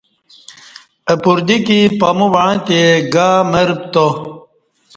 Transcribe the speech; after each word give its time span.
اہ 1.11 1.15
پردیکی 1.23 1.79
پمووݩعتے 1.99 2.81
گامر 3.13 3.67
پتا 3.79 4.05